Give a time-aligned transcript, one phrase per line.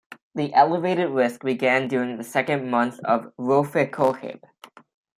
[0.33, 4.41] The elevated risk began during the second month on rofecoxib.